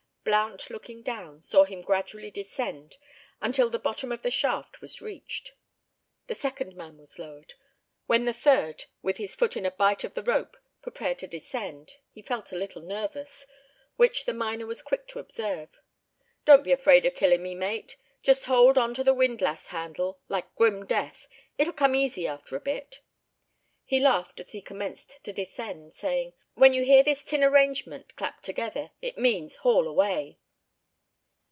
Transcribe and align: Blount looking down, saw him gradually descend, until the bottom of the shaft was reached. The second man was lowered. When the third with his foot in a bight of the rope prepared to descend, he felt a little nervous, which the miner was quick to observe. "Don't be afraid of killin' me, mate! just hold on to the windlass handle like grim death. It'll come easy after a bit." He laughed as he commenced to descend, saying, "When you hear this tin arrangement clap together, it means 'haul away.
Blount 0.23 0.69
looking 0.69 1.01
down, 1.01 1.41
saw 1.41 1.63
him 1.63 1.81
gradually 1.81 2.29
descend, 2.29 2.95
until 3.41 3.71
the 3.71 3.79
bottom 3.79 4.11
of 4.11 4.21
the 4.21 4.29
shaft 4.29 4.79
was 4.79 5.01
reached. 5.01 5.53
The 6.27 6.35
second 6.35 6.75
man 6.75 6.99
was 6.99 7.17
lowered. 7.17 7.55
When 8.05 8.25
the 8.25 8.31
third 8.31 8.85
with 9.01 9.17
his 9.17 9.35
foot 9.35 9.57
in 9.57 9.65
a 9.65 9.71
bight 9.71 10.03
of 10.03 10.13
the 10.13 10.21
rope 10.21 10.55
prepared 10.83 11.17
to 11.19 11.27
descend, 11.27 11.95
he 12.11 12.21
felt 12.21 12.51
a 12.51 12.55
little 12.55 12.83
nervous, 12.83 13.47
which 13.95 14.25
the 14.25 14.33
miner 14.33 14.67
was 14.67 14.83
quick 14.83 15.07
to 15.07 15.17
observe. 15.17 15.81
"Don't 16.45 16.63
be 16.63 16.71
afraid 16.71 17.03
of 17.07 17.15
killin' 17.15 17.41
me, 17.41 17.55
mate! 17.55 17.97
just 18.21 18.45
hold 18.45 18.77
on 18.77 18.93
to 18.93 19.03
the 19.03 19.15
windlass 19.15 19.69
handle 19.69 20.19
like 20.29 20.53
grim 20.55 20.85
death. 20.85 21.27
It'll 21.57 21.73
come 21.73 21.95
easy 21.95 22.27
after 22.27 22.55
a 22.55 22.59
bit." 22.61 23.01
He 23.85 23.99
laughed 23.99 24.39
as 24.39 24.51
he 24.51 24.61
commenced 24.61 25.21
to 25.25 25.33
descend, 25.33 25.93
saying, 25.93 26.31
"When 26.53 26.73
you 26.73 26.83
hear 26.83 27.03
this 27.03 27.23
tin 27.25 27.43
arrangement 27.43 28.15
clap 28.15 28.41
together, 28.41 28.91
it 29.01 29.17
means 29.17 29.57
'haul 29.57 29.87
away. 29.87 30.37